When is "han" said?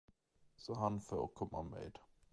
0.73-1.01